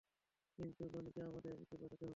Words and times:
কিন্ত 0.59 0.77
জনিকে 0.93 1.21
আমাদেরকে 1.21 1.65
বাঁচাতে 1.71 1.85
হবে। 1.95 2.07